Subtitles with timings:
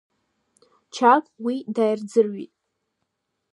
[0.93, 2.53] Чагә уи дааирӡырҩит.